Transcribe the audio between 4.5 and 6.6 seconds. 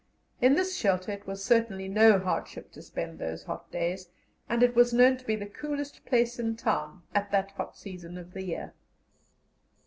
it was known to be the coolest place in